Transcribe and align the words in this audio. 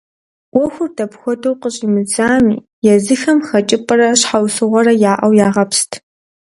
Ӏуэхур 0.53 0.89
дапхуэдэу 0.97 1.59
къыщӏимыдзами, 1.61 2.55
езыхэм 2.93 3.39
хэкӏыпӏэрэ 3.47 4.09
щхьэусыгъуэрэ 4.19 4.93
яӏэу 5.11 5.37
ягъэпст. 5.47 5.91